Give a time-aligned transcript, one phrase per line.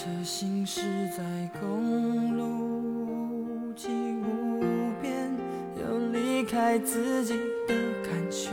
[0.00, 0.80] 车行驶
[1.14, 1.22] 在
[1.60, 3.88] 公路际
[4.22, 4.62] 无
[5.02, 5.30] 边，
[5.78, 7.34] 有离开自己
[7.68, 8.48] 的感觉。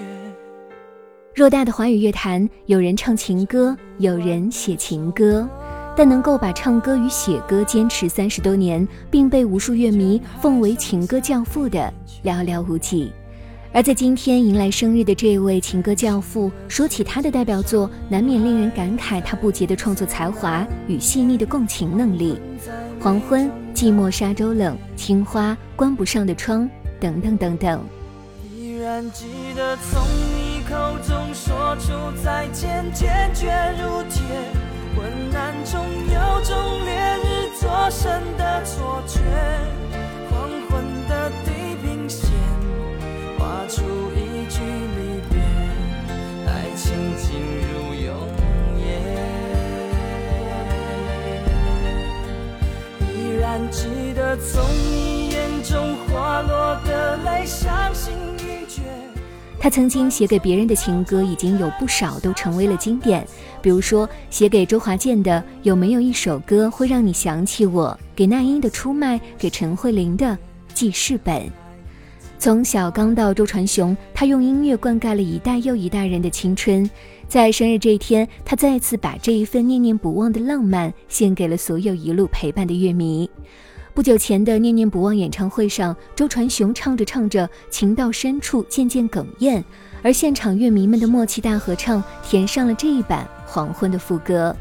[1.33, 5.47] 偌大的华语乐坛，有人唱情歌，有人写情歌，
[5.95, 11.93] 但能够把唱歌与写歌坚持三十多年，并被无数乐迷奉为情歌教父的，
[12.25, 13.09] 寥寥无几。
[13.73, 22.39] 而在今天迎来生日的这位情歌教父，说起他的代表作，难免令人感慨他不竭的创作才华与细腻的共情能力。
[22.99, 26.67] 黄昏、寂寞沙洲冷、青花、关不上的窗，
[26.99, 27.83] 等等等等。
[28.55, 30.75] 依然记得从你口
[31.07, 31.91] 中说出
[32.23, 33.45] 再见，坚决
[33.79, 34.23] 如铁。
[34.95, 35.79] 昏暗中
[59.59, 63.27] 他曾经写给别人的情歌已经有不少都成为了经典，
[63.61, 70.25] 比如说写给周华健的《有没有一首歌会让你想起我》，给那英的《出卖》，给陈慧琳的
[70.73, 71.41] 《记事本》。
[72.39, 76.89] 从小刚到周传雄，他用音乐灌溉了一代又一代人的青春。
[77.27, 83.29] 在生日这一天，他再次把这一份念念不忘的浪漫献给了所有一路陪伴的乐迷。
[83.97, 89.63] 不久前的《念念不忘》演唱会上，周传雄唱着唱着，情到深处渐渐哽咽，
[90.03, 94.55] 而现场乐迷们的默契大合唱填上了这一版《黄昏》的副歌。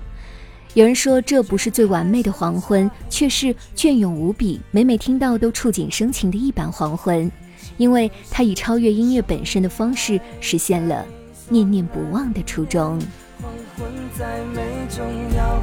[0.73, 7.31] 有人说这不是最完美的黄昏，却是隽永无比，每每听到都触景生情的一版黄昏，
[7.77, 11.05] 因为它以超越音乐本身的方式，实现了
[11.51, 12.99] 念念不忘的初衷。
[13.43, 13.87] 黄昏
[14.19, 15.05] 再美，终
[15.37, 15.63] 要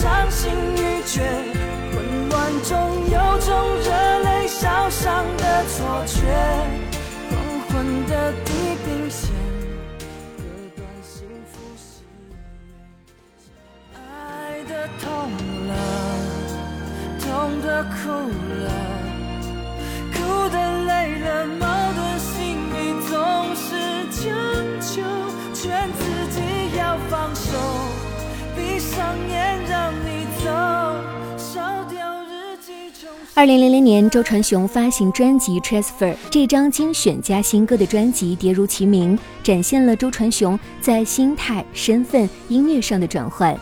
[0.00, 1.20] 伤心欲绝。
[1.92, 6.89] 混乱中有种热泪烧伤的错觉。
[33.40, 43.58] 二零零零年，周传雄发行专辑《Transfer》，这张精选加新歌的专辑，跌如其名，展现了周传雄在心态、身份、音乐上的转换。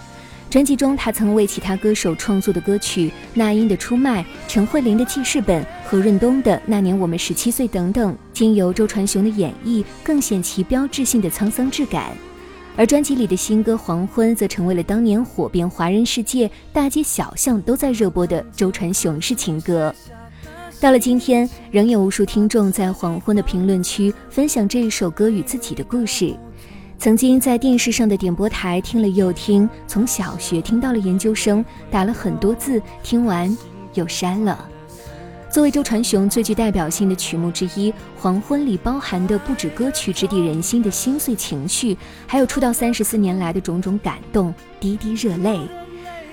[0.51, 12.11] 专辑中，他曾为其他歌手创作的歌曲，那英的《出卖》、陈慧琳的《记事本》、何润东的《那年我们十七岁》等等，经由周传雄的演绎，更显其标志性的沧桑质感。
[12.79, 19.93] 而专辑里的新歌《黄昏》则成为了当年火遍华人世界、大街小巷都在热播的周传雄式情歌。
[20.81, 26.33] 到了今天，仍有无数听众在《黄昏》的评论区分享这一首歌与自己的故事。
[27.01, 33.59] 曾经在电视上的点播台听了又听，从小学听到了研究生，打了很多字，听完
[33.95, 34.69] 又删了。
[35.51, 41.97] 作为周传雄最具代表性的曲目之一，《黄昏》里包含的不止歌曲直抵人心的心碎情绪，
[42.27, 45.59] 还有出道三十四年来的种种感动，滴滴热泪。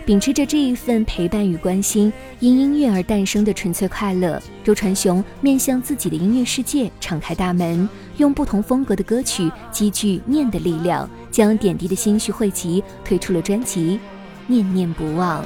[0.06, 13.98] 秉持着这一份陪伴与关心，因音乐而诞生的纯粹快乐，周传雄面向自己的音乐世界敞开大门，用不同风格的歌曲积聚念的力量，将点滴的心绪汇集，推出了专辑
[14.46, 15.42] 《念念不忘》。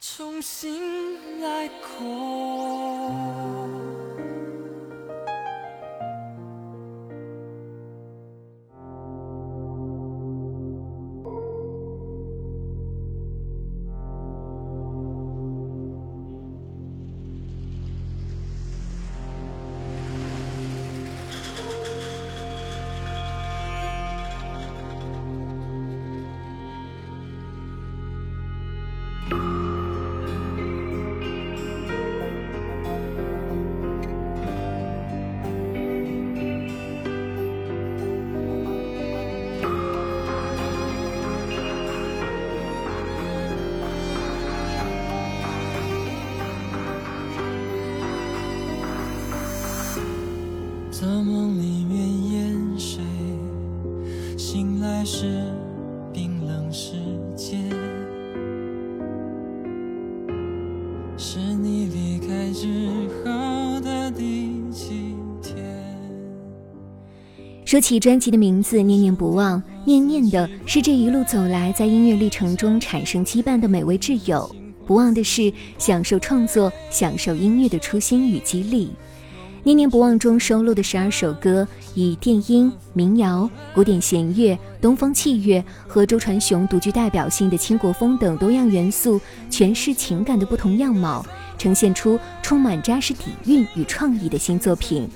[0.00, 1.68] 重新来
[1.98, 2.59] 过。
[67.70, 74.52] 说起专辑的名字《念念不忘》，念念的是这一路走来在音乐历程中产生羁绊的每位挚友，
[74.84, 78.86] 不忘的是享受创作、享受音乐的初心与激励。
[79.62, 81.64] 《念念不忘》中收录的十二首歌，
[81.94, 91.24] 以电音、民谣、古典弦乐、东方器乐和周传雄独具代表性的轻国风等多样元素，诠释情感的不同样貌，
[91.56, 95.08] 呈现出充满扎实底蕴与创意的新作品。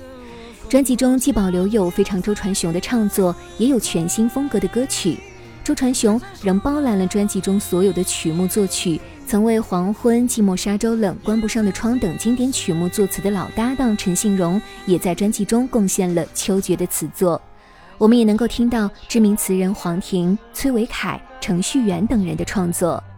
[0.67, 5.17] 专辑中既保留有非常周传雄的创作，也有全新风格的歌曲。
[5.63, 8.99] 周传雄仍包揽了专辑中所有的曲目作曲。
[9.27, 17.41] 曾为《黄昏》《寂寞沙洲冷》《关不上的窗》等经典曲目作词的老搭档陈信荣，也在专辑中贡献了《秋决》的词作。
[17.97, 23.01] 我们也能够听到知名词人黄婷、崔维凯、程序员等人的创作。《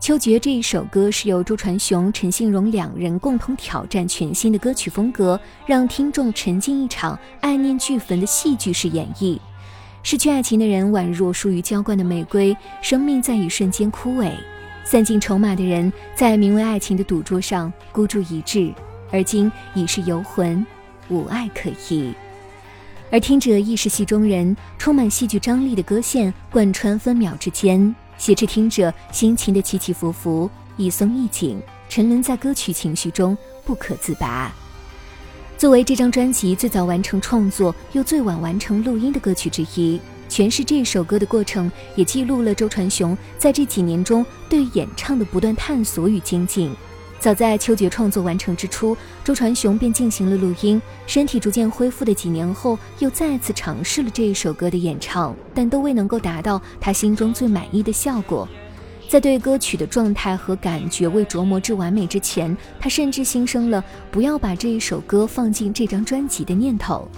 [0.00, 9.38] 秋决》这一首歌是由周传雄、陈信荣两人共同挑战全新的歌曲风格，让听众沉浸一场爱念俱焚的戏剧式演绎。
[10.04, 14.30] 失去爱情的人宛若疏于浇灌的玫瑰，生命在一瞬间枯萎。
[14.84, 18.72] 散尽筹码的人，在名为爱情的赌桌上孤注一掷，
[19.10, 20.64] 而今已是游魂，
[21.08, 22.14] 无爱可依。
[23.10, 34.52] 而听者亦是戏中人，充满戏剧张力的歌线贯穿分秒之间，挟持听者心情的起起伏伏，一松一紧，沉沦在歌曲情绪中不可自拔。
[35.56, 40.00] 作为这张专辑最早完成创作又最晚完成录音的歌曲之一。
[40.28, 46.70] 诠释这首歌的过程，也记录了周传雄在这几年中对演唱的不断探索与精进。
[47.20, 50.80] 早在秋决创作完成之初，周传雄便进行了录音。
[51.06, 58.48] 身体逐渐恢复的几年后，又再次尝试了这一首歌的演唱，但都未能够达到他心中最满意的效果。
[59.08, 67.08] 在对歌曲的状态和感觉未琢磨至完美之前，他甚至心生了不要把这一首歌放进这张专辑的念头。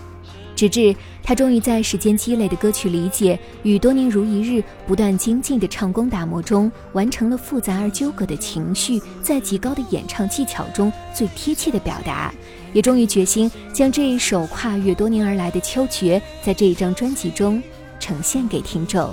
[0.61, 12.31] 直至他终于在时间积累的歌曲理解与多年如一日不断精进的唱功打磨中，完成了复杂而纠葛的情绪，在极高的演唱技巧中最贴切的表达，
[12.75, 17.63] 也终于决心将这一首跨越多年而来的秋决，在这一张专辑中
[17.99, 19.09] 呈现给听众。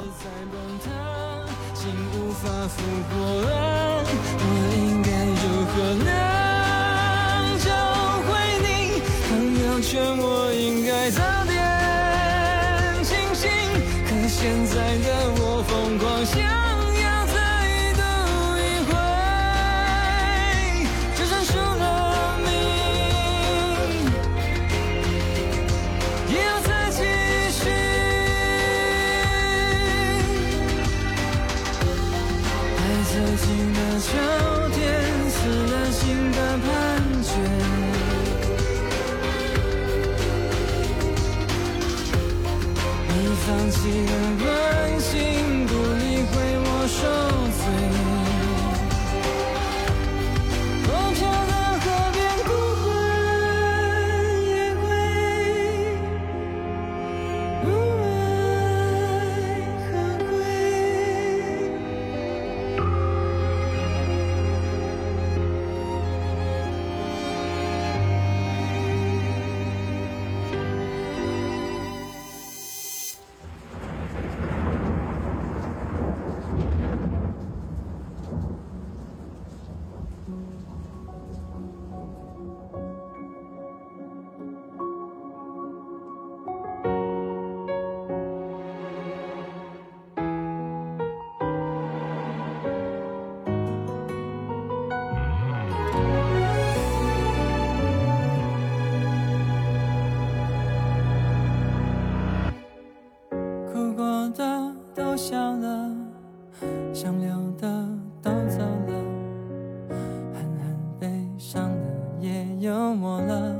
[112.95, 113.55] 错了，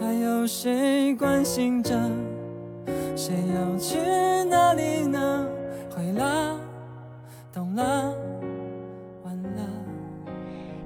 [0.00, 1.98] 还有谁关心着？
[3.16, 3.96] 谁要去
[4.48, 5.46] 哪里呢？
[5.90, 6.58] 回了，
[7.52, 8.14] 懂了，
[9.24, 9.64] 完了。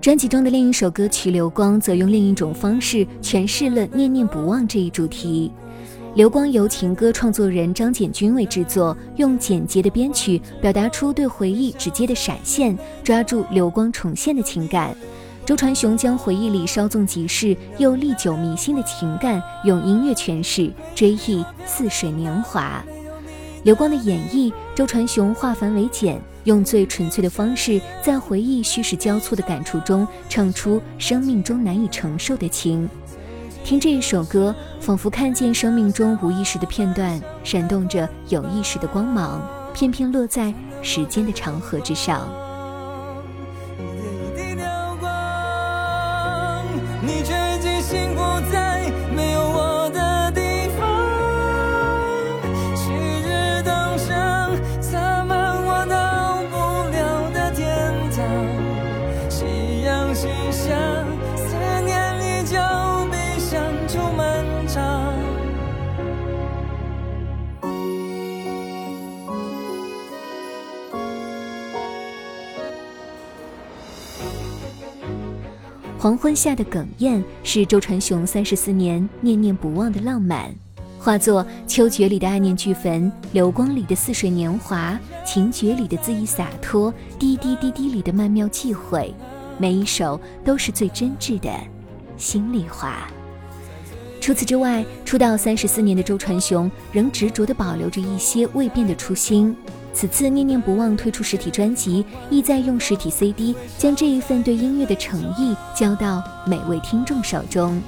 [0.01, 5.53] 专辑中的另一首歌曲《流光》则用另一种方式诠释了“念念不忘”这一主题。
[6.15, 14.95] 《流光》由情歌创作人张简君为制作，用简洁的编曲表达出对回忆直接的闪现，抓住流光重现的情感。
[15.47, 22.85] 周传雄将回忆里稍纵即逝又历久弥新的情感用音乐诠释，追忆似水年华。
[23.63, 32.87] 流光的演绎，周传雄化繁为简，用最纯粹的方式，在回忆虚实交错的感触中，唱出生命中难以承受的情。
[33.65, 39.41] 听这一首歌，仿佛看见生命中无意识的片段，闪动着有意识的光芒，
[39.73, 40.53] 片片落在
[40.83, 42.29] 时间的长河之上。
[76.03, 80.53] 黄昏下的哽咽是周传雄三十四年念念不忘的浪漫，
[80.99, 89.15] 化作秋决里的爱念俱焚，流光里的似水年华，情绝里的恣意洒脱，滴滴滴滴里的曼妙忌讳，
[89.59, 91.49] 每一首都是最真挚的
[92.17, 93.09] 心里话。
[94.21, 99.57] 除此之外，出道三十四年的周传雄仍执着地保留着一些未变的初心。
[99.95, 107.81] 此次念念不忘推出实体专辑，意在用实体 CD 将这一份对音乐的诚意交到每位听众手中。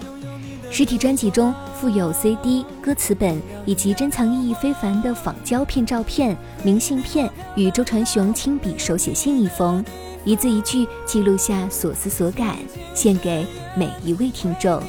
[0.70, 9.84] 实体专辑中附有 CD、歌词本以及珍藏意义非凡的仿胶片照片、明信片与周传雄亲笔手写信一封，
[10.24, 12.56] 一字一句记录下所思所感，
[12.92, 13.46] 献给
[13.76, 14.82] 每一位听众。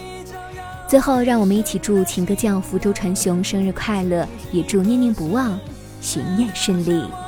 [0.88, 5.60] 最后，让我们一起祝情歌教父周传雄生日快乐，也祝念念不忘
[6.06, 7.25] 巡演顺利。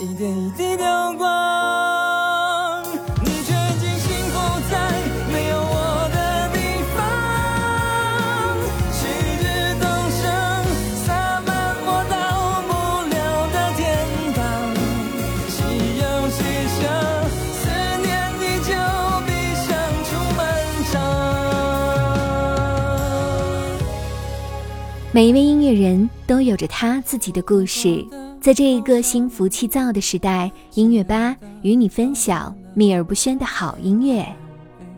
[0.00, 0.86] 一点一滴流
[1.18, 1.26] 光，
[3.24, 4.38] 你却已经幸福
[4.70, 4.72] 在
[5.32, 6.16] 没有我的
[6.54, 6.56] 地
[6.94, 6.96] 方。
[8.92, 8.98] 旭
[9.42, 9.44] 日
[9.80, 10.22] 东升
[11.04, 11.06] 洒
[11.44, 11.50] 满
[11.84, 12.14] 我到
[12.68, 12.70] 不
[13.10, 13.18] 了
[13.52, 13.82] 的天
[14.36, 14.38] 堂，
[15.50, 15.58] 夕
[15.98, 16.00] 阳
[16.30, 16.38] 西
[16.78, 16.80] 下，
[17.58, 17.66] 思
[18.00, 18.06] 念
[18.38, 18.70] 依旧
[19.26, 19.28] 比
[19.66, 19.66] 相
[20.04, 20.38] 处漫
[20.92, 20.94] 长。
[25.10, 28.06] 每一位音乐人都有着他自己的故事，
[28.48, 34.26] 在这一个心浮气躁的时代，音乐吧与你分享秘而不宣的好音乐。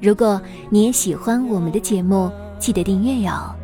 [0.00, 2.30] 如果你也喜欢我们的节目，
[2.60, 3.59] 记得订阅哟。